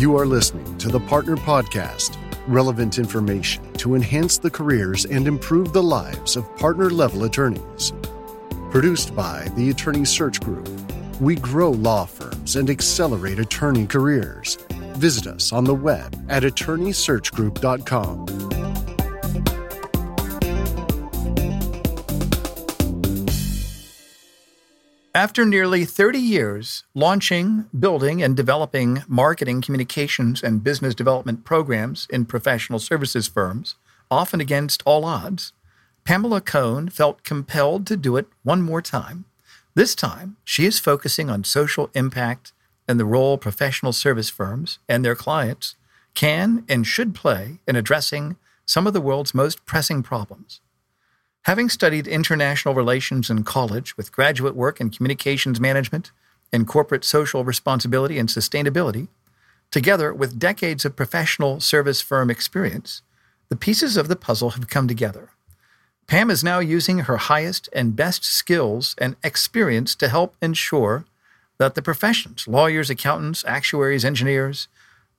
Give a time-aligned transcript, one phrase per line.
[0.00, 2.16] You are listening to the Partner Podcast
[2.48, 7.92] relevant information to enhance the careers and improve the lives of partner level attorneys.
[8.70, 10.66] Produced by the Attorney Search Group,
[11.20, 14.56] we grow law firms and accelerate attorney careers.
[14.96, 18.39] Visit us on the web at attorneysearchgroup.com.
[25.14, 32.26] After nearly 30 years launching, building, and developing marketing, communications, and business development programs in
[32.26, 33.74] professional services firms,
[34.08, 35.52] often against all odds,
[36.04, 39.24] Pamela Cone felt compelled to do it one more time.
[39.74, 42.52] This time, she is focusing on social impact
[42.86, 45.74] and the role professional service firms and their clients
[46.14, 50.60] can and should play in addressing some of the world's most pressing problems.
[51.44, 56.12] Having studied international relations in college with graduate work in communications management
[56.52, 59.08] and corporate social responsibility and sustainability,
[59.70, 63.00] together with decades of professional service firm experience,
[63.48, 65.30] the pieces of the puzzle have come together.
[66.06, 71.06] Pam is now using her highest and best skills and experience to help ensure
[71.56, 74.68] that the professions, lawyers, accountants, actuaries, engineers,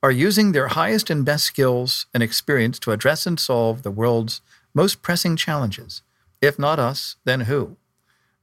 [0.04, 4.40] are using their highest and best skills and experience to address and solve the world's
[4.72, 6.02] most pressing challenges
[6.42, 7.76] if not us, then who?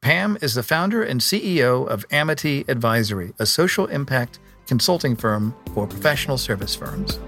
[0.01, 5.85] Pam is the founder and CEO of Amity Advisory, a social impact consulting firm for
[5.85, 7.19] professional service firms.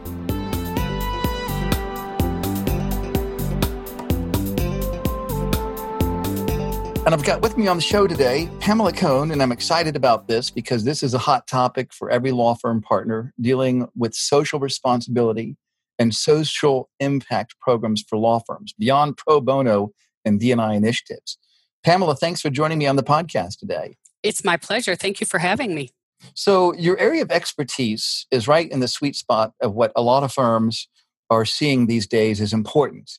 [7.03, 10.29] And I've got with me on the show today Pamela Cone, and I'm excited about
[10.29, 14.59] this because this is a hot topic for every law firm partner dealing with social
[14.59, 15.57] responsibility
[15.99, 19.91] and social impact programs for law firms beyond pro bono
[20.25, 21.37] and D&I initiatives.
[21.83, 23.97] Pamela, thanks for joining me on the podcast today.
[24.23, 24.95] It's my pleasure.
[24.95, 25.91] Thank you for having me.
[26.35, 30.23] So, your area of expertise is right in the sweet spot of what a lot
[30.23, 30.87] of firms
[31.31, 33.11] are seeing these days is important.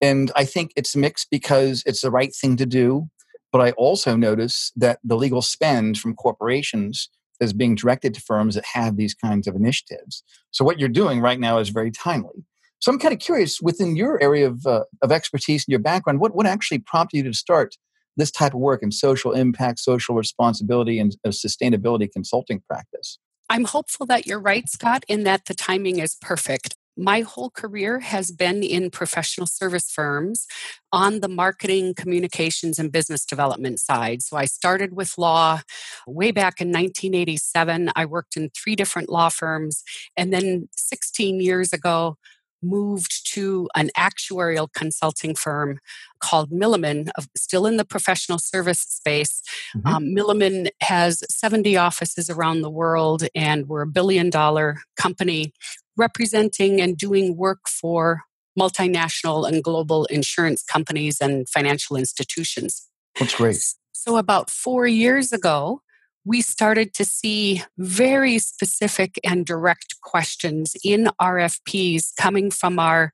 [0.00, 3.08] And I think it's mixed because it's the right thing to do.
[3.52, 7.08] But I also notice that the legal spend from corporations
[7.40, 10.22] is being directed to firms that have these kinds of initiatives.
[10.50, 12.44] So, what you're doing right now is very timely.
[12.80, 16.20] So I'm kind of curious within your area of, uh, of expertise and your background,
[16.20, 17.76] what, what actually prompted you to start
[18.16, 23.18] this type of work in social impact, social responsibility, and sustainability consulting practice?
[23.50, 26.76] I'm hopeful that you're right, Scott, in that the timing is perfect.
[26.96, 30.46] My whole career has been in professional service firms
[30.92, 34.20] on the marketing, communications, and business development side.
[34.20, 35.60] So I started with law
[36.08, 37.92] way back in 1987.
[37.94, 39.84] I worked in three different law firms.
[40.16, 42.16] And then 16 years ago,
[42.62, 45.78] moved to an actuarial consulting firm
[46.20, 49.42] called Milliman, still in the professional service space.
[49.76, 49.86] Mm-hmm.
[49.86, 55.52] Um, Milliman has 70 offices around the world, and we're a billion dollar company
[55.96, 58.22] representing and doing work for
[58.58, 62.88] multinational and global insurance companies and financial institutions.
[63.18, 63.62] That's great.
[63.92, 65.82] So, about four years ago,
[66.28, 73.12] we started to see very specific and direct questions in RFPs coming from our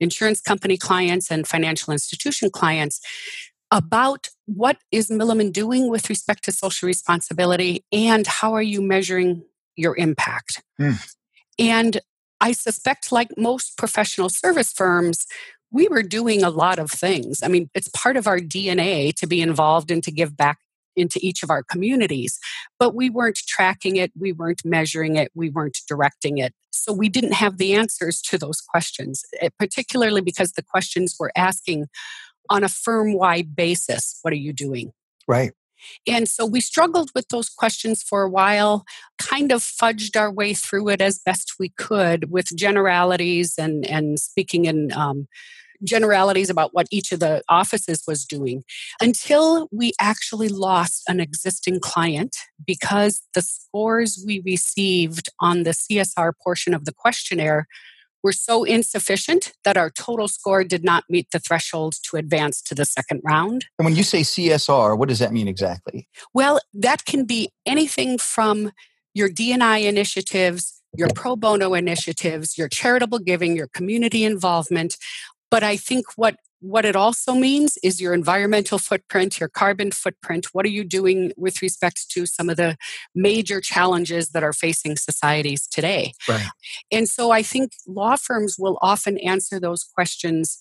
[0.00, 3.02] insurance company clients and financial institution clients
[3.70, 9.42] about what is Milliman doing with respect to social responsibility and how are you measuring
[9.76, 10.62] your impact.
[10.80, 11.14] Mm.
[11.58, 12.00] And
[12.40, 15.26] I suspect, like most professional service firms,
[15.70, 17.42] we were doing a lot of things.
[17.42, 20.58] I mean, it's part of our DNA to be involved and to give back
[20.96, 22.38] into each of our communities.
[22.78, 26.54] But we weren't tracking it, we weren't measuring it, we weren't directing it.
[26.70, 31.32] So we didn't have the answers to those questions, eh, particularly because the questions were
[31.36, 31.86] asking
[32.50, 34.92] on a firm wide basis what are you doing?
[35.26, 35.52] Right.
[36.06, 38.84] And so we struggled with those questions for a while,
[39.18, 44.18] kind of fudged our way through it as best we could with generalities and, and
[44.18, 45.28] speaking in um,
[45.84, 48.64] generalities about what each of the offices was doing
[49.00, 52.36] until we actually lost an existing client
[52.66, 57.66] because the scores we received on the CSR portion of the questionnaire
[58.24, 62.74] were so insufficient that our total score did not meet the threshold to advance to
[62.74, 63.66] the second round.
[63.78, 66.08] And when you say CSR, what does that mean exactly?
[66.32, 68.72] Well, that can be anything from
[69.12, 74.96] your D&I initiatives, your pro bono initiatives, your charitable giving, your community involvement,
[75.54, 80.46] but I think what what it also means is your environmental footprint, your carbon footprint.
[80.52, 82.76] What are you doing with respect to some of the
[83.14, 86.12] major challenges that are facing societies today?
[86.28, 86.48] Right.
[86.90, 90.58] And so I think law firms will often answer those questions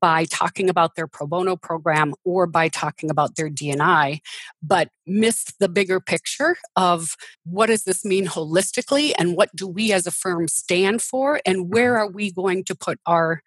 [0.00, 4.20] by talking about their pro bono program or by talking about their DNI,
[4.62, 9.90] but miss the bigger picture of what does this mean holistically and what do we
[9.90, 13.42] as a firm stand for and where are we going to put our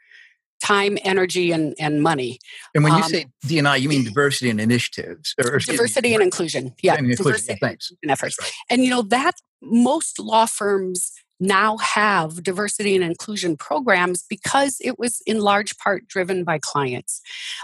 [0.64, 2.40] time, energy, and, and money.
[2.74, 6.24] And when you um, say DNI, you mean diversity and initiatives, or, diversity me, and
[6.24, 6.74] inclusion.
[6.82, 7.26] Yeah, and inclusion.
[7.26, 7.92] Diversity yeah, thanks.
[8.02, 8.38] And efforts.
[8.40, 8.52] Right.
[8.70, 14.98] And you know that most law firms now have diversity and inclusion programs because it
[14.98, 17.22] was in large part driven by clients.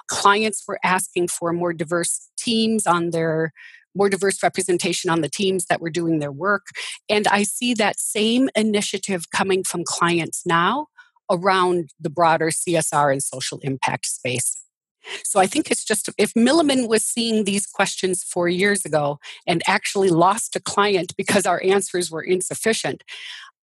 [0.07, 3.53] Clients were asking for more diverse teams on their
[3.95, 6.67] more diverse representation on the teams that were doing their work.
[7.09, 10.87] And I see that same initiative coming from clients now
[11.29, 14.55] around the broader CSR and social impact space.
[15.23, 19.63] So I think it's just if Milliman was seeing these questions four years ago and
[19.67, 23.03] actually lost a client because our answers were insufficient,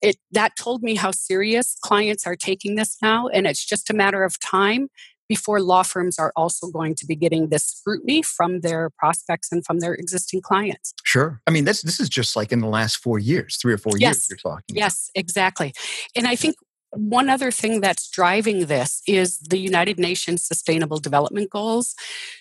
[0.02, 3.94] it that told me how serious clients are taking this now, and it's just a
[3.94, 4.88] matter of time
[5.28, 9.64] before law firms are also going to be getting this scrutiny from their prospects and
[9.64, 10.94] from their existing clients.
[11.04, 11.40] Sure.
[11.46, 13.92] I mean, this this is just like in the last four years, three or four
[13.96, 14.16] yes.
[14.16, 14.76] years you're talking.
[14.76, 15.20] Yes, about.
[15.20, 15.74] exactly.
[16.14, 16.56] And I think
[16.90, 21.94] one other thing that's driving this is the United Nations Sustainable Development Goals.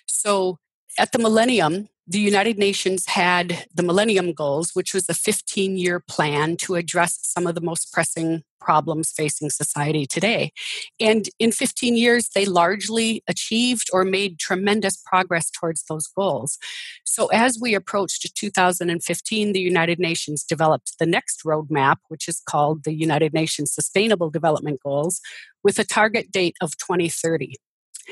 [0.05, 0.59] So
[0.97, 5.99] at the millennium, the United Nations had the Millennium Goals, which was a 15 year
[5.99, 10.51] plan to address some of the most pressing problems facing society today.
[10.99, 16.57] And in 15 years, they largely achieved or made tremendous progress towards those goals.
[17.05, 22.83] So, as we approached 2015, the United Nations developed the next roadmap, which is called
[22.83, 25.21] the United Nations Sustainable Development Goals,
[25.63, 27.55] with a target date of 2030.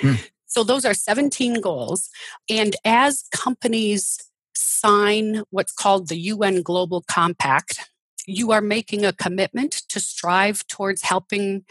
[0.01, 0.13] Hmm.
[0.54, 2.10] So those are 17 goals.
[2.48, 4.20] And as companies
[4.56, 7.90] sign what's called the UN Global Compact,
[8.28, 11.66] you are making a commitment to strive towards helping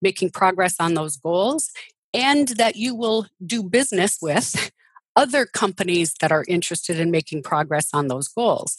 [0.00, 1.70] making progress on those goals
[2.12, 4.72] and that you will do business with
[5.14, 8.76] other companies that are interested in making progress on those goals.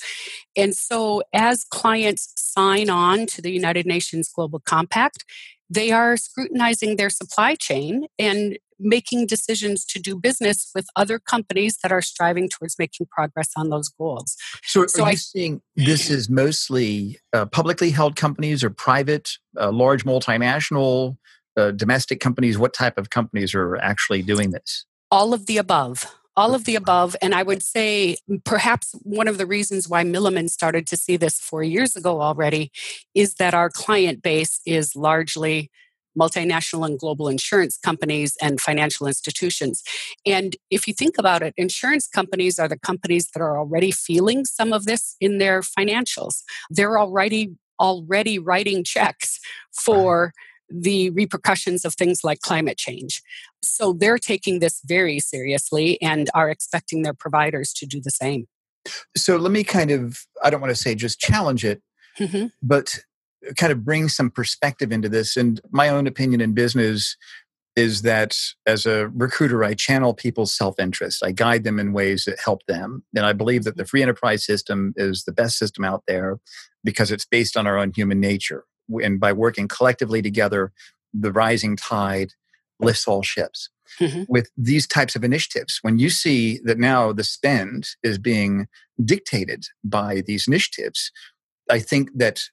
[0.57, 5.23] And so, as clients sign on to the United Nations Global Compact,
[5.69, 11.77] they are scrutinizing their supply chain and making decisions to do business with other companies
[11.83, 14.35] that are striving towards making progress on those goals.
[14.63, 19.31] So, so are I, you seeing this is mostly uh, publicly held companies or private,
[19.59, 21.17] uh, large multinational,
[21.57, 22.57] uh, domestic companies?
[22.57, 24.85] What type of companies are actually doing this?
[25.11, 27.15] All of the above all of the above.
[27.21, 31.39] And I would say perhaps one of the reasons why Milliman started to see this
[31.39, 32.71] four years ago already
[33.13, 35.69] is that our client base is largely
[36.19, 39.83] multinational and global insurance companies and financial institutions.
[40.25, 44.45] And if you think about it, insurance companies are the companies that are already feeling
[44.45, 46.41] some of this in their financials.
[46.69, 49.39] They're already already writing checks
[49.71, 50.31] for
[50.69, 53.21] the repercussions of things like climate change.
[53.61, 58.47] So they're taking this very seriously and are expecting their providers to do the same.
[59.15, 61.81] So let me kind of, I don't want to say just challenge it,
[62.19, 62.47] mm-hmm.
[62.61, 62.99] but
[63.57, 65.37] kind of bring some perspective into this.
[65.37, 67.17] And my own opinion in business
[67.75, 68.37] is that
[68.67, 71.23] as a recruiter, I channel people's self interest.
[71.25, 73.03] I guide them in ways that help them.
[73.15, 76.39] And I believe that the free enterprise system is the best system out there
[76.83, 78.65] because it's based on our own human nature.
[79.01, 80.71] And by working collectively together,
[81.13, 82.33] the rising tide
[82.79, 83.69] lifts all ships.
[83.99, 84.23] Mm-hmm.
[84.27, 88.67] With these types of initiatives, when you see that now the spend is being
[89.03, 91.11] dictated by these initiatives,
[91.69, 92.43] I think that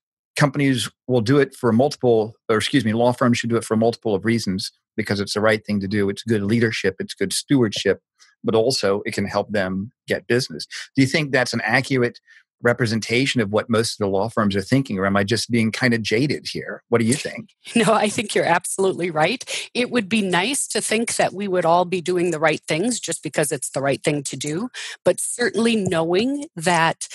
[0.41, 3.77] companies will do it for multiple, or excuse me, law firms should do it for
[3.77, 6.09] multiple of reasons because it's the right thing to do.
[6.09, 8.01] It's good leadership, it's good stewardship,
[8.43, 10.67] but also it can help them get business.
[10.97, 12.21] Do you think that's an accurate
[12.63, 15.73] representation of what most of the law firms are thinking, or am I just being
[15.73, 16.83] kind of jaded here?
[16.89, 17.51] What do you think?
[17.77, 19.45] No, I think you're absolutely right.
[19.75, 22.99] It would be nice to think that we would all be doing the right things
[22.99, 24.71] just because it's the right thing to do,
[25.05, 27.09] but certainly knowing that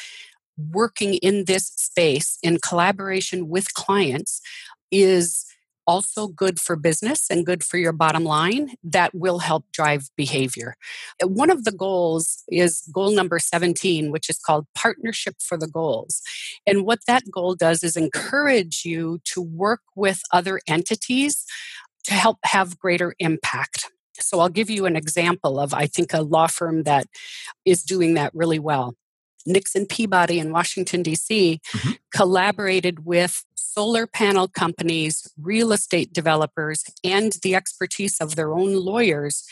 [0.58, 4.42] working in this space in collaboration with clients
[4.92, 5.46] is
[5.88, 10.76] also good for business and good for your bottom line that will help drive behavior.
[11.24, 15.68] Uh, one of the goals is goal number 17, which is called Partnership for the
[15.68, 16.22] Goals.
[16.66, 21.46] And what that goal does is encourage you to work with other entities
[22.06, 23.92] to help have greater impact.
[24.20, 27.08] So I'll give you an example of, I think, a law firm that
[27.66, 28.96] is doing that really well.
[29.46, 31.92] Nixon Peabody in Washington, D.C., mm-hmm.
[32.14, 39.44] collaborated with solar panel companies, real estate developers, and the expertise of their own lawyers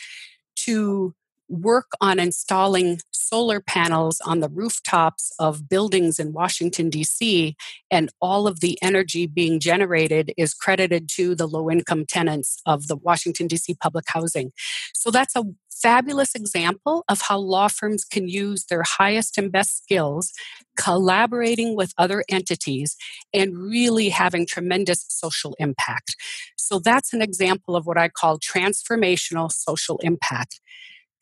[0.56, 1.14] to
[1.48, 7.56] work on installing solar panels on the rooftops of buildings in Washington, D.C.,
[7.90, 12.86] and all of the energy being generated is credited to the low income tenants of
[12.86, 13.74] the Washington, D.C.
[13.74, 14.52] public housing.
[14.94, 15.44] So that's a
[15.82, 20.32] fabulous example of how law firms can use their highest and best skills,
[20.76, 22.96] collaborating with other entities,
[23.32, 26.16] and really having tremendous social impact.
[26.56, 30.60] So that's an example of what I call transformational social impact.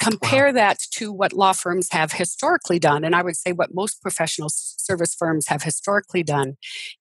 [0.01, 0.53] Compare wow.
[0.53, 4.49] that to what law firms have historically done, and I would say what most professional
[4.51, 6.57] service firms have historically done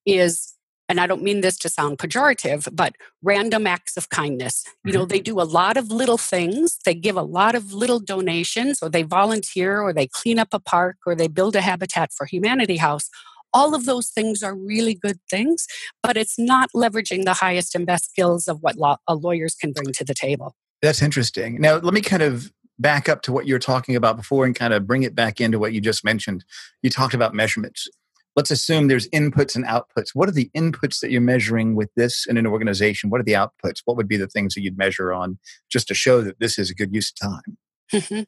[0.05, 0.53] is
[0.91, 4.65] and I don't mean this to sound pejorative, but random acts of kindness.
[4.83, 5.07] You know, mm-hmm.
[5.07, 8.89] they do a lot of little things, they give a lot of little donations, or
[8.89, 12.75] they volunteer, or they clean up a park, or they build a Habitat for Humanity
[12.75, 13.09] house.
[13.53, 15.65] All of those things are really good things,
[16.03, 19.71] but it's not leveraging the highest and best skills of what law, uh, lawyers can
[19.71, 20.55] bring to the table.
[20.81, 21.61] That's interesting.
[21.61, 24.55] Now, let me kind of back up to what you were talking about before and
[24.55, 26.43] kind of bring it back into what you just mentioned.
[26.81, 27.87] You talked about measurements
[28.35, 30.09] let's assume there's inputs and outputs.
[30.13, 33.09] What are the inputs that you're measuring with this in an organization?
[33.09, 33.81] What are the outputs?
[33.85, 35.37] What would be the things that you'd measure on
[35.69, 37.57] just to show that this is a good use of time?
[37.91, 38.21] Mm-hmm.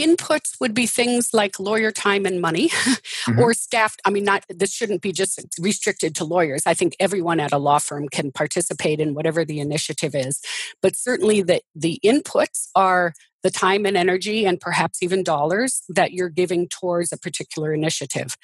[0.00, 3.38] Inputs would be things like lawyer time and money mm-hmm.
[3.38, 3.94] or staff.
[4.04, 6.62] I mean, not this shouldn't be just restricted to lawyers.
[6.66, 10.40] I think everyone at a law firm can participate in whatever the initiative is.
[10.80, 13.12] But certainly the, the inputs are
[13.42, 18.36] the time and energy and perhaps even dollars that you're giving towards a particular initiative.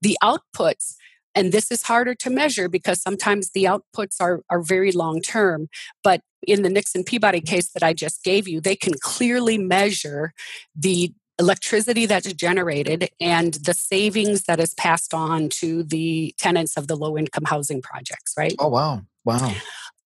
[0.00, 0.94] The outputs
[1.34, 5.68] and this is harder to measure because sometimes the outputs are, are very long term.
[6.04, 10.32] But in the Nixon Peabody case that I just gave you, they can clearly measure
[10.76, 16.86] the electricity that's generated and the savings that is passed on to the tenants of
[16.86, 18.54] the low income housing projects, right?
[18.58, 19.02] Oh, wow.
[19.24, 19.54] Wow.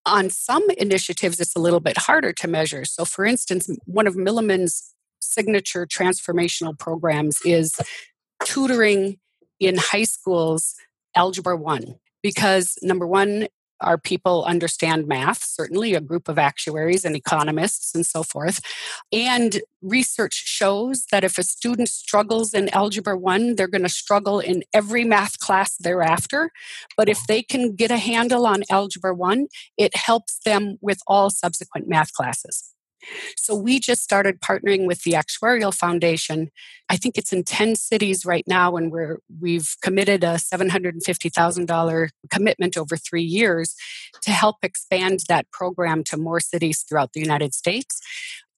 [0.07, 2.85] On some initiatives, it's a little bit harder to measure.
[2.85, 7.75] So, for instance, one of Milliman's signature transformational programs is
[8.45, 9.19] tutoring
[9.59, 10.75] in high schools
[11.17, 13.49] Algebra 1 because number one,
[13.81, 18.61] our people understand math, certainly a group of actuaries and economists and so forth.
[19.13, 24.41] And research shows that if a student struggles in Algebra 1, they're going to struggle
[24.41, 26.51] in every math class thereafter.
[26.97, 31.31] But if they can get a handle on Algebra 1, it helps them with all
[31.31, 32.76] subsequent math classes.
[33.37, 36.51] So we just started partnering with the Actuarial Foundation.
[36.89, 42.77] I think it's in 10 cities right now, and we're we've committed a $750,000 commitment
[42.77, 43.75] over three years
[44.23, 48.01] to help expand that program to more cities throughout the United States.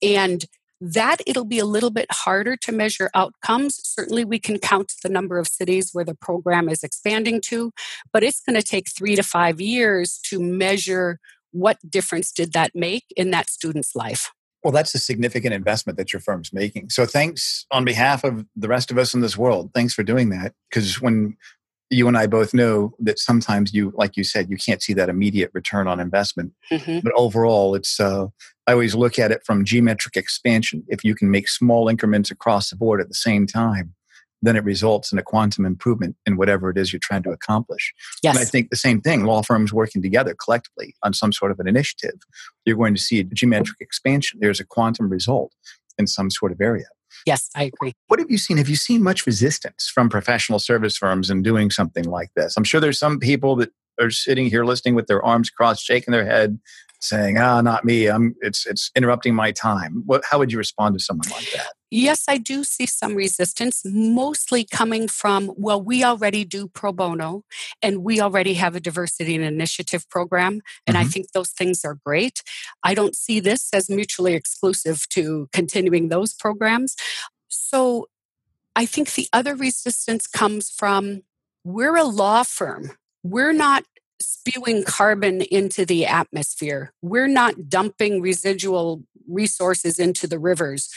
[0.02, 0.44] And
[0.80, 3.80] that it'll be a little bit harder to measure outcomes.
[3.82, 7.72] Certainly, we can count the number of cities where the program is expanding to,
[8.12, 11.18] but it's going to take three to five years to measure
[11.50, 14.30] what difference did that make in that student's life.
[14.64, 16.90] Well, that's a significant investment that your firm's making.
[16.90, 19.70] So, thanks on behalf of the rest of us in this world.
[19.74, 20.54] Thanks for doing that.
[20.68, 21.36] Because when
[21.90, 25.08] you and I both know that sometimes you, like you said, you can't see that
[25.08, 26.52] immediate return on investment.
[26.70, 26.98] Mm-hmm.
[27.02, 28.26] But overall, it's, uh,
[28.66, 30.84] I always look at it from geometric expansion.
[30.88, 33.94] If you can make small increments across the board at the same time,
[34.42, 37.92] then it results in a quantum improvement in whatever it is you're trying to accomplish.
[38.22, 38.36] Yes.
[38.36, 41.60] And I think the same thing, law firms working together collectively on some sort of
[41.60, 42.20] an initiative,
[42.64, 44.38] you're going to see a geometric expansion.
[44.40, 45.52] There's a quantum result
[45.98, 46.86] in some sort of area.
[47.26, 47.94] Yes, I agree.
[48.06, 48.58] What have you seen?
[48.58, 52.54] Have you seen much resistance from professional service firms in doing something like this?
[52.56, 56.12] I'm sure there's some people that are sitting here listening with their arms crossed, shaking
[56.12, 56.60] their head,
[57.00, 58.06] saying, "Ah, not me.
[58.06, 58.34] I'm.
[58.40, 60.22] It's it's interrupting my time." What?
[60.28, 61.72] How would you respond to someone like that?
[61.90, 67.44] Yes, I do see some resistance, mostly coming from, well, we already do pro bono
[67.80, 70.60] and we already have a diversity and initiative program.
[70.86, 71.06] And mm-hmm.
[71.06, 72.42] I think those things are great.
[72.82, 76.94] I don't see this as mutually exclusive to continuing those programs.
[77.48, 78.08] So
[78.76, 81.22] I think the other resistance comes from
[81.64, 82.92] we're a law firm.
[83.22, 83.84] We're not
[84.20, 86.92] spewing carbon into the atmosphere.
[87.02, 90.90] We're not dumping residual resources into the rivers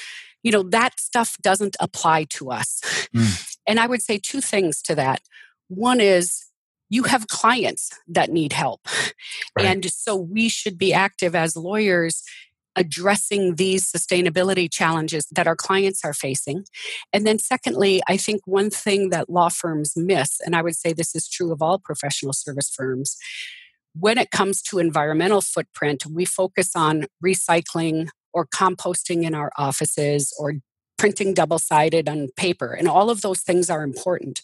[0.43, 2.81] you know, that stuff doesn't apply to us.
[3.15, 3.47] Mm.
[3.67, 5.21] And I would say two things to that.
[5.67, 6.45] One is
[6.89, 8.81] you have clients that need help.
[9.55, 9.67] Right.
[9.67, 12.23] And so we should be active as lawyers
[12.75, 16.65] addressing these sustainability challenges that our clients are facing.
[17.11, 20.93] And then, secondly, I think one thing that law firms miss, and I would say
[20.93, 23.17] this is true of all professional service firms,
[23.93, 30.33] when it comes to environmental footprint, we focus on recycling, or composting in our offices
[30.39, 30.53] or
[30.97, 32.73] printing double sided on paper.
[32.73, 34.41] And all of those things are important.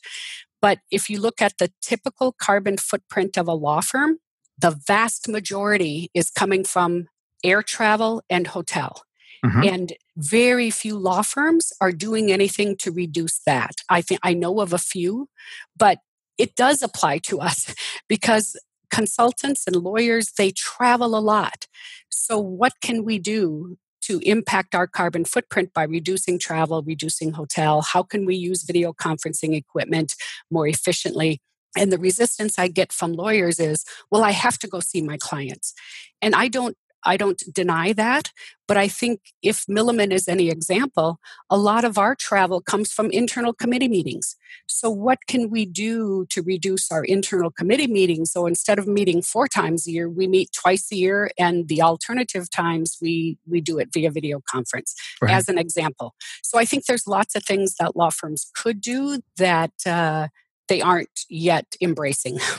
[0.61, 4.17] But if you look at the typical carbon footprint of a law firm,
[4.57, 7.07] the vast majority is coming from
[7.43, 9.03] air travel and hotel.
[9.45, 9.63] Mm-hmm.
[9.63, 13.75] And very few law firms are doing anything to reduce that.
[13.89, 15.29] I think I know of a few,
[15.77, 15.99] but
[16.37, 17.73] it does apply to us
[18.07, 21.67] because consultants and lawyers they travel a lot.
[22.09, 27.81] So what can we do to impact our carbon footprint by reducing travel, reducing hotel?
[27.81, 30.15] How can we use video conferencing equipment
[30.49, 31.41] more efficiently?
[31.77, 35.17] And the resistance I get from lawyers is, well, I have to go see my
[35.17, 35.73] clients.
[36.21, 38.31] And I don't I don't deny that,
[38.67, 43.09] but I think if Milliman is any example, a lot of our travel comes from
[43.11, 44.35] internal committee meetings.
[44.67, 48.31] So, what can we do to reduce our internal committee meetings?
[48.31, 51.81] So, instead of meeting four times a year, we meet twice a year, and the
[51.81, 55.33] alternative times we, we do it via video conference, right.
[55.33, 56.15] as an example.
[56.43, 60.27] So, I think there's lots of things that law firms could do that uh,
[60.67, 62.39] they aren't yet embracing.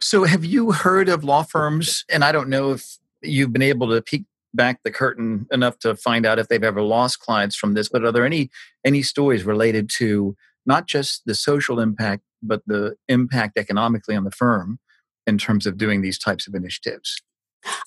[0.00, 2.04] So, have you heard of law firms?
[2.10, 5.94] And I don't know if you've been able to peek back the curtain enough to
[5.94, 8.50] find out if they've ever lost clients from this but are there any
[8.84, 10.36] any stories related to
[10.66, 14.78] not just the social impact but the impact economically on the firm
[15.26, 17.22] in terms of doing these types of initiatives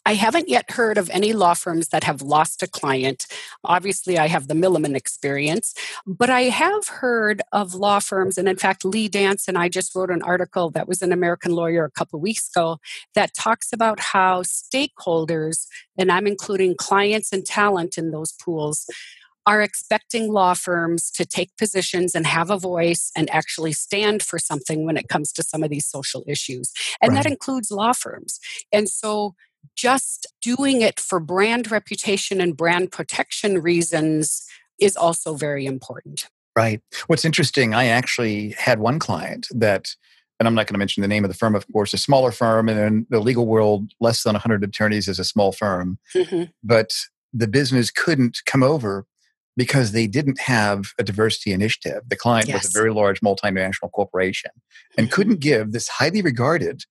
[0.06, 3.26] I haven't yet heard of any law firms that have lost a client.
[3.64, 5.74] Obviously, I have the Milliman experience,
[6.06, 8.38] but I have heard of law firms.
[8.38, 11.52] And in fact, Lee Dance and I just wrote an article that was an American
[11.52, 12.78] lawyer a couple weeks ago
[13.16, 18.86] that talks about how stakeholders, and I'm including clients and talent in those pools,
[19.46, 24.40] are expecting law firms to take positions and have a voice and actually stand for
[24.40, 26.72] something when it comes to some of these social issues.
[27.02, 27.24] And right.
[27.24, 28.40] that includes law firms.
[28.72, 29.36] And so
[29.76, 34.46] just doing it for brand reputation and brand protection reasons
[34.80, 36.28] is also very important.
[36.56, 36.82] Right.
[37.08, 39.90] What's interesting, I actually had one client that,
[40.40, 42.32] and I'm not going to mention the name of the firm, of course, a smaller
[42.32, 45.98] firm, and in the legal world, less than 100 attorneys is a small firm.
[46.14, 46.44] Mm-hmm.
[46.64, 46.92] But
[47.34, 49.06] the business couldn't come over
[49.58, 52.02] because they didn't have a diversity initiative.
[52.08, 52.64] The client yes.
[52.64, 54.52] was a very large multinational corporation
[54.98, 55.16] and mm-hmm.
[55.16, 56.84] couldn't give this highly regarded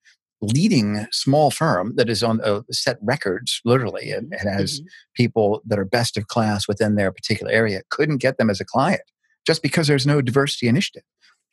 [0.42, 4.86] leading small firm that is on a uh, set records literally and, and has mm-hmm.
[5.14, 8.64] people that are best of class within their particular area couldn't get them as a
[8.64, 9.02] client
[9.46, 11.04] just because there's no diversity initiative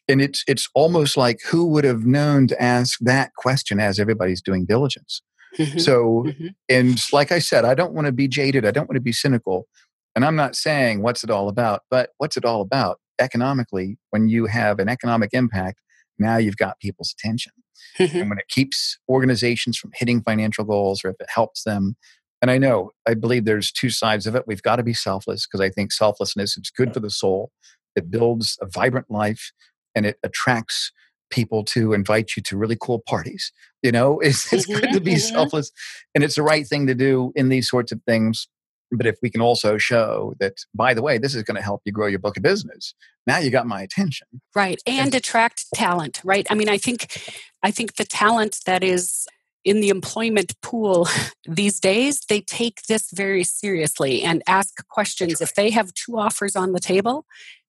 [0.07, 4.41] and it's it's almost like who would have known to ask that question as everybody's
[4.41, 5.21] doing diligence
[5.57, 5.77] mm-hmm.
[5.77, 6.47] so mm-hmm.
[6.67, 9.13] and like i said i don't want to be jaded i don't want to be
[9.13, 9.67] cynical
[10.15, 14.27] and i'm not saying what's it all about but what's it all about economically when
[14.27, 15.79] you have an economic impact
[16.17, 17.53] now you've got people's attention
[17.97, 18.17] Mm-hmm.
[18.17, 21.95] And when it keeps organizations from hitting financial goals or if it helps them,
[22.41, 24.45] and I know, I believe there's two sides of it.
[24.47, 27.51] We've got to be selfless because I think selflessness is good for the soul.
[27.95, 29.51] It builds a vibrant life
[29.93, 30.91] and it attracts
[31.29, 33.51] people to invite you to really cool parties.
[33.83, 35.35] You know, it's, it's good to be mm-hmm.
[35.35, 35.71] selfless
[36.15, 38.47] and it's the right thing to do in these sorts of things.
[38.91, 41.81] But if we can also show that, by the way, this is going to help
[41.85, 42.93] you grow your book of business,
[43.27, 44.27] now you got my attention.
[44.55, 44.81] Right.
[44.87, 46.47] And, attract talent, right?
[46.49, 47.21] I mean, I think
[47.61, 49.27] I think the talent that is
[49.65, 51.07] in the employment pool
[51.47, 55.41] these days, they take this very seriously and ask questions.
[55.41, 57.25] If they have two offers on the table,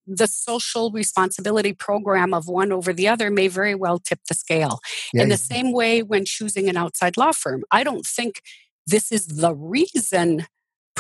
[0.07, 4.81] the social responsibility program of one over the other may very well tip the scale.
[5.13, 5.57] Yeah, in the yeah.
[5.57, 8.43] same way, when choosing an outside law firm, I don't think
[8.87, 10.47] this is the reason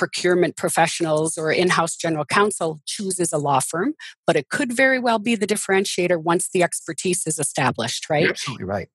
[0.00, 3.92] procurement professionals or in house general counsel chooses a law firm,
[4.26, 8.22] but it could very well be the differentiator once the expertise is established, right?
[8.22, 8.88] You're absolutely right.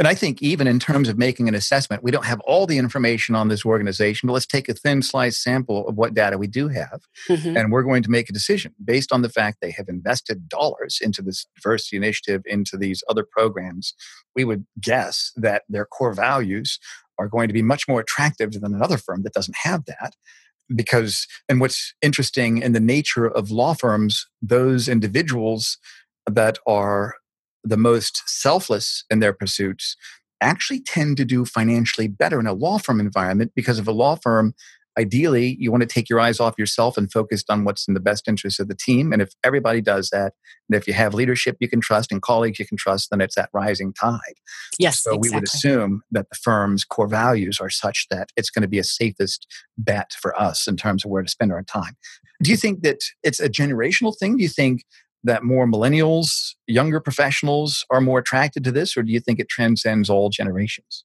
[0.00, 2.76] And I think even in terms of making an assessment, we don't have all the
[2.76, 6.48] information on this organization, but let's take a thin slice sample of what data we
[6.48, 7.02] do have.
[7.28, 7.56] Mm-hmm.
[7.56, 10.98] And we're going to make a decision based on the fact they have invested dollars
[11.00, 13.94] into this diversity initiative, into these other programs.
[14.34, 16.80] We would guess that their core values
[17.16, 20.14] are going to be much more attractive than another firm that doesn't have that
[20.74, 25.78] because and what's interesting in the nature of law firms those individuals
[26.26, 27.14] that are
[27.64, 29.96] the most selfless in their pursuits
[30.40, 34.14] actually tend to do financially better in a law firm environment because if a law
[34.14, 34.54] firm
[34.98, 38.00] ideally you want to take your eyes off yourself and focus on what's in the
[38.00, 40.32] best interest of the team and if everybody does that
[40.68, 43.36] and if you have leadership you can trust and colleagues you can trust then it's
[43.36, 44.18] that rising tide.
[44.78, 45.30] Yes so exactly.
[45.30, 48.78] we would assume that the firm's core values are such that it's going to be
[48.78, 49.46] a safest
[49.78, 51.96] bet for us in terms of where to spend our time.
[52.42, 54.36] Do you think that it's a generational thing?
[54.36, 54.82] Do you think
[55.24, 59.48] that more millennials younger professionals are more attracted to this or do you think it
[59.48, 61.04] transcends all generations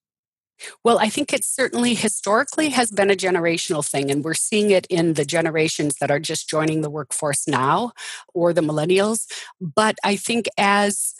[0.83, 4.85] well, I think it certainly historically has been a generational thing, and we're seeing it
[4.87, 7.91] in the generations that are just joining the workforce now
[8.33, 9.25] or the millennials.
[9.59, 11.13] But I think as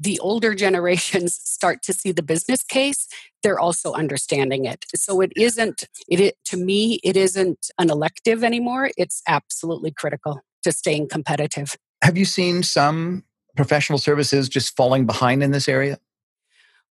[0.00, 3.08] the older generations start to see the business case,
[3.42, 4.84] they're also understanding it.
[4.94, 8.90] So it isn't it, to me it isn't an elective anymore.
[8.96, 11.76] It's absolutely critical to staying competitive.
[12.02, 13.24] Have you seen some
[13.56, 15.98] professional services just falling behind in this area?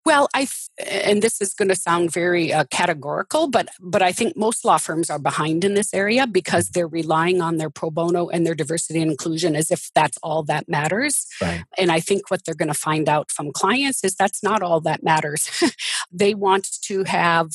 [0.07, 0.47] Well, I
[0.87, 4.77] and this is going to sound very uh, categorical, but but I think most law
[4.77, 8.55] firms are behind in this area because they're relying on their pro bono and their
[8.55, 11.27] diversity and inclusion as if that's all that matters.
[11.41, 11.65] Right.
[11.77, 14.79] And I think what they're going to find out from clients is that's not all
[14.79, 15.49] that matters.
[16.09, 17.49] they want to have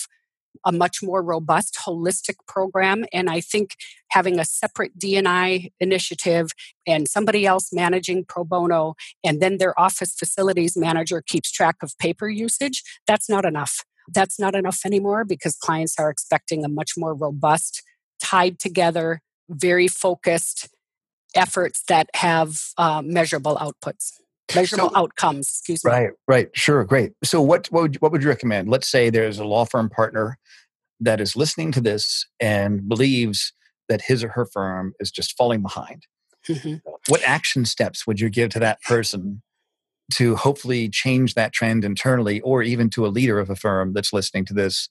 [0.64, 3.76] a much more robust holistic program and i think
[4.10, 6.48] having a separate dni initiative
[6.86, 11.96] and somebody else managing pro bono and then their office facilities manager keeps track of
[11.98, 13.84] paper usage that's not enough.
[14.12, 17.82] That's not enough anymore because clients are expecting a much more robust
[18.22, 20.68] tied together very focused
[21.34, 24.12] efforts that have uh, measurable outputs
[24.54, 25.90] measurable so, outcomes excuse me.
[25.90, 27.12] Right right sure great.
[27.24, 28.68] So what what would, what would you recommend?
[28.68, 30.38] Let's say there's a law firm partner
[31.00, 33.52] that is listening to this and believes
[33.88, 36.06] that his or her firm is just falling behind.
[36.48, 36.74] Mm-hmm.
[37.06, 39.42] what action steps would you give to that person
[40.14, 44.12] to hopefully change that trend internally or even to a leader of a firm that's
[44.12, 44.88] listening to this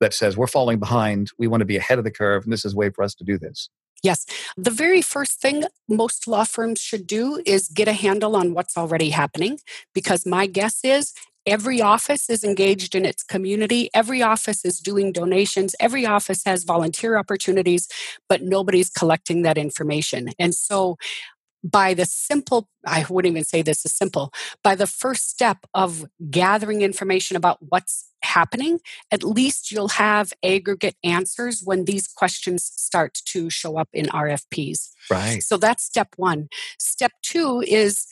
[0.00, 1.30] that says we're falling behind.
[1.38, 3.14] We want to be ahead of the curve and this is a way for us
[3.16, 3.68] to do this
[4.04, 4.26] Yes.
[4.58, 8.76] The very first thing most law firms should do is get a handle on what's
[8.76, 9.58] already happening
[9.94, 11.14] because my guess is
[11.46, 13.90] every office is engaged in its community.
[13.94, 15.74] Every office is doing donations.
[15.80, 17.88] Every office has volunteer opportunities,
[18.28, 20.30] but nobody's collecting that information.
[20.38, 20.96] And so
[21.64, 26.04] by the simple, I wouldn't even say this is simple, by the first step of
[26.30, 33.18] gathering information about what's happening, at least you'll have aggregate answers when these questions start
[33.26, 34.90] to show up in RFPs.
[35.10, 35.42] Right.
[35.42, 36.48] So that's step one.
[36.78, 38.06] Step two is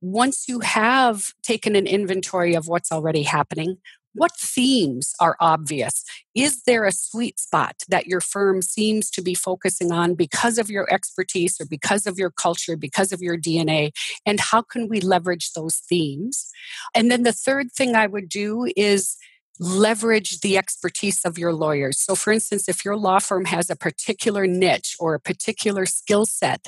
[0.00, 3.78] once you have taken an inventory of what's already happening,
[4.18, 6.04] what themes are obvious?
[6.34, 10.70] Is there a sweet spot that your firm seems to be focusing on because of
[10.70, 13.90] your expertise or because of your culture, because of your DNA?
[14.26, 16.50] And how can we leverage those themes?
[16.94, 19.16] And then the third thing I would do is
[19.60, 21.98] leverage the expertise of your lawyers.
[21.98, 26.26] So, for instance, if your law firm has a particular niche or a particular skill
[26.26, 26.66] set,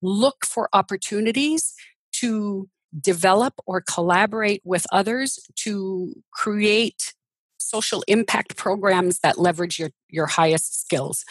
[0.00, 1.74] look for opportunities
[2.14, 2.68] to
[3.00, 7.14] develop or collaborate with others to create
[7.58, 11.24] social impact programs that leverage your, your highest skills.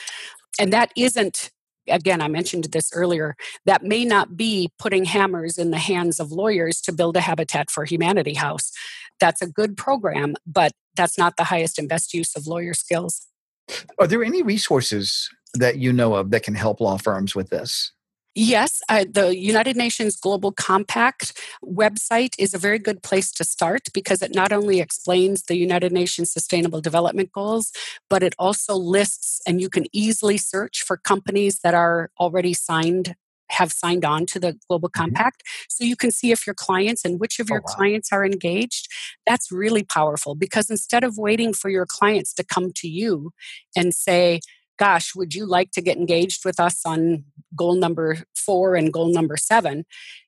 [0.59, 1.51] And that isn't,
[1.87, 6.31] again, I mentioned this earlier, that may not be putting hammers in the hands of
[6.31, 8.71] lawyers to build a Habitat for Humanity house.
[9.19, 13.27] That's a good program, but that's not the highest and best use of lawyer skills.
[13.99, 17.91] Are there any resources that you know of that can help law firms with this?
[18.33, 23.89] Yes, uh, the United Nations Global Compact website is a very good place to start
[23.93, 27.73] because it not only explains the United Nations Sustainable Development Goals,
[28.09, 33.15] but it also lists and you can easily search for companies that are already signed
[33.49, 35.01] have signed on to the global mm-hmm.
[35.01, 37.75] compact so you can see if your clients and which of oh, your oh, wow.
[37.75, 38.87] clients are engaged
[39.27, 43.31] that's really powerful because instead of waiting for your clients to come to you
[43.75, 44.39] and say
[44.81, 47.23] gosh, would you like to get engaged with us on
[47.55, 49.85] goal number four and goal number seven?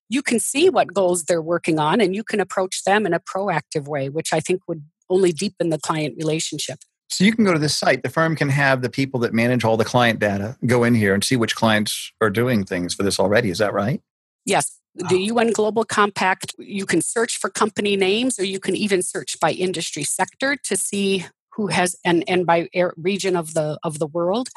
[0.10, 3.20] You can see what goals they're working on and you can approach them in a
[3.20, 6.78] proactive way, which I think would only deepen the client relationship.
[7.10, 8.04] So you can go to this site.
[8.04, 11.16] The firm can have the people that manage all the client data go in here
[11.16, 13.50] and see which clients are doing things for this already.
[13.50, 14.02] Is that right?
[14.46, 14.80] Yes.
[14.94, 19.40] The UN Global Compact, you can search for company names or you can even search
[19.40, 24.08] by industry sector to see who has and and by region of the of the
[24.08, 24.50] world.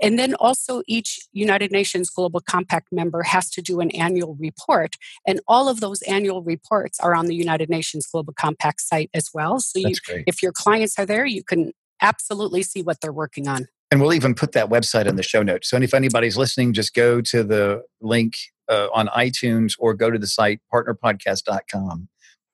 [0.00, 4.96] And then also each united nations global compact member has to do an annual report
[5.26, 9.30] and all of those annual reports are on the united nations global compact site as
[9.32, 9.60] well.
[9.60, 9.94] So you,
[10.26, 13.68] if your clients are there you can absolutely see what they're working on.
[13.90, 15.68] And we'll even put that website in the show notes.
[15.68, 18.34] So if anybody's listening just go to the link
[18.68, 22.08] uh, on itunes or go to the site partnerpodcast.com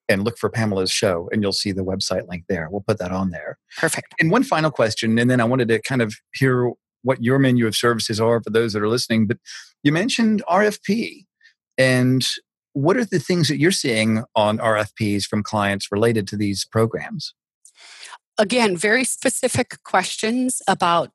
[0.09, 2.69] and look for Pamela's show, and you'll see the website link there.
[2.69, 3.57] We'll put that on there.
[3.77, 4.15] Perfect.
[4.19, 6.71] And one final question, and then I wanted to kind of hear
[7.03, 9.27] what your menu of services are for those that are listening.
[9.27, 9.37] But
[9.83, 11.25] you mentioned RFP,
[11.77, 12.25] and
[12.73, 17.33] what are the things that you're seeing on RFPs from clients related to these programs?
[18.37, 21.09] Again, very specific questions about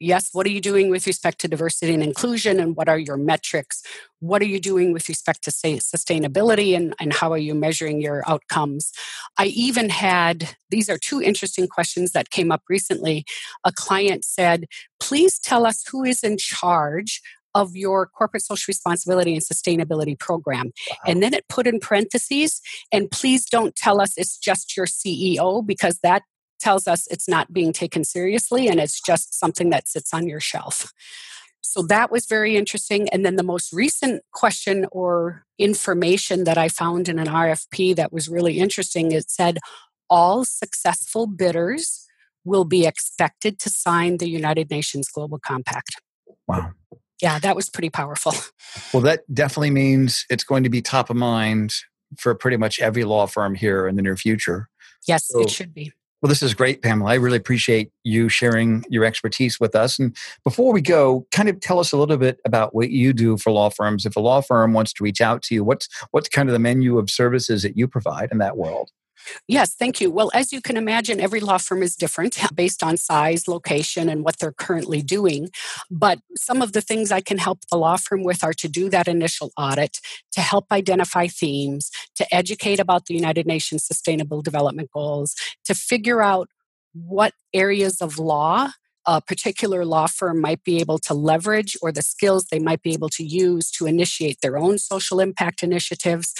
[0.00, 3.16] yes, what are you doing with respect to diversity and inclusion and what are your
[3.16, 3.82] metrics?
[4.20, 8.00] What are you doing with respect to say, sustainability and, and how are you measuring
[8.00, 8.92] your outcomes?
[9.38, 13.24] I even had, these are two interesting questions that came up recently.
[13.64, 14.66] A client said,
[15.00, 17.20] please tell us who is in charge
[17.54, 20.66] of your corporate social responsibility and sustainability program.
[20.90, 20.96] Wow.
[21.06, 22.60] And then it put in parentheses,
[22.92, 26.22] and please don't tell us it's just your CEO because that
[26.58, 30.40] tells us it's not being taken seriously and it's just something that sits on your
[30.40, 30.92] shelf.
[31.60, 33.08] So that was very interesting.
[33.10, 38.12] And then the most recent question or information that I found in an RFP that
[38.12, 39.58] was really interesting it said
[40.08, 42.06] all successful bidders
[42.44, 46.00] will be expected to sign the United Nations Global Compact.
[46.46, 46.72] Wow.
[47.20, 48.32] Yeah, that was pretty powerful.
[48.92, 51.74] Well, that definitely means it's going to be top of mind
[52.16, 54.68] for pretty much every law firm here in the near future.
[55.06, 55.92] Yes, so, it should be.
[56.20, 57.12] Well, this is great, Pamela.
[57.12, 60.00] I really appreciate you sharing your expertise with us.
[60.00, 63.36] And before we go, kind of tell us a little bit about what you do
[63.36, 64.04] for law firms.
[64.04, 66.58] If a law firm wants to reach out to you, what's what's kind of the
[66.58, 68.90] menu of services that you provide in that world?
[69.46, 70.10] Yes, thank you.
[70.10, 74.24] Well, as you can imagine, every law firm is different based on size, location, and
[74.24, 75.50] what they're currently doing.
[75.90, 78.88] But some of the things I can help the law firm with are to do
[78.90, 80.00] that initial audit,
[80.32, 86.22] to help identify themes, to educate about the United Nations Sustainable Development Goals, to figure
[86.22, 86.48] out
[86.92, 88.70] what areas of law
[89.08, 92.92] a particular law firm might be able to leverage or the skills they might be
[92.92, 96.34] able to use to initiate their own social impact initiatives.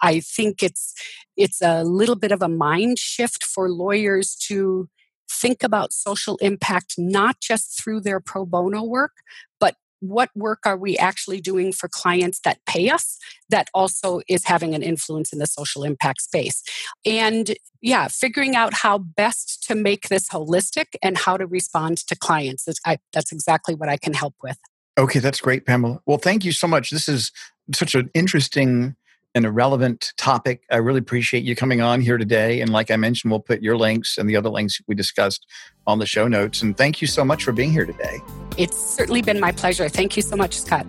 [0.00, 0.94] I think it's
[1.36, 4.88] it's a little bit of a mind shift for lawyers to
[5.28, 9.12] think about social impact not just through their pro bono work
[9.58, 14.44] but what work are we actually doing for clients that pay us that also is
[14.44, 16.62] having an influence in the social impact space?
[17.06, 22.16] And yeah figuring out how best to make this holistic and how to respond to
[22.16, 24.58] clients I, that's exactly what i can help with.
[24.98, 26.00] Okay that's great pamela.
[26.06, 26.90] Well thank you so much.
[26.90, 27.32] This is
[27.74, 28.96] such an interesting
[29.34, 30.62] and a relevant topic.
[30.70, 32.60] I really appreciate you coming on here today.
[32.60, 35.46] And like I mentioned, we'll put your links and the other links we discussed
[35.86, 36.62] on the show notes.
[36.62, 38.20] And thank you so much for being here today.
[38.58, 39.88] It's certainly been my pleasure.
[39.88, 40.86] Thank you so much, Scott.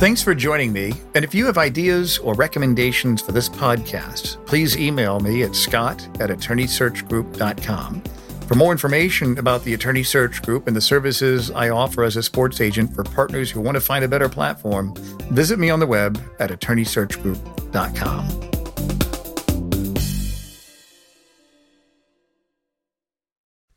[0.00, 0.94] Thanks for joining me.
[1.14, 6.02] And if you have ideas or recommendations for this podcast, please email me at scott
[6.20, 8.02] at attorneysearchgroup.com.
[8.50, 12.22] For more information about the Attorney Search Group and the services I offer as a
[12.24, 14.92] sports agent for partners who want to find a better platform,
[15.30, 18.26] visit me on the web at attorneysearchgroup.com.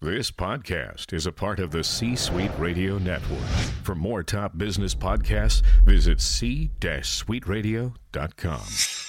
[0.02, 3.48] This podcast is a part of the C Suite Radio Network.
[3.84, 9.03] For more top business podcasts, visit c-suiteradio.com.